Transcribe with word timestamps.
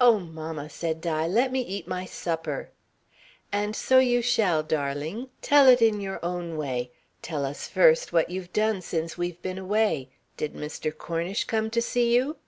"Oh, 0.00 0.18
mamma," 0.18 0.68
said 0.68 1.00
Di, 1.00 1.24
"let 1.28 1.52
me 1.52 1.60
eat 1.60 1.86
my 1.86 2.04
supper." 2.04 2.70
"And 3.52 3.76
so 3.76 4.00
you 4.00 4.20
shall, 4.20 4.64
darling. 4.64 5.28
Tell 5.40 5.68
it 5.68 5.80
in 5.80 6.00
your 6.00 6.18
own 6.24 6.56
way. 6.56 6.90
Tell 7.22 7.44
us 7.44 7.68
first 7.68 8.12
what 8.12 8.28
you've 8.28 8.52
done 8.52 8.80
since 8.82 9.16
we've 9.16 9.40
been 9.42 9.56
away. 9.58 10.10
Did 10.36 10.54
Mr. 10.54 10.90
Cornish 10.92 11.44
come 11.44 11.70
to 11.70 11.80
see 11.80 12.12
you?" 12.12 12.38